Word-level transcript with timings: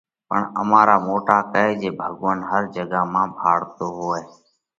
پڻ 0.29 0.41
امارا 0.61 0.95
موٽا 1.07 1.37
ڪئه 1.53 1.69
جي 1.79 1.89
ڀڳوونَ 1.99 2.37
هر 2.49 2.63
جڳا 2.73 3.01
مانه 3.13 3.33
ڀاۯتو 3.41 3.87
هووئه 3.97 4.23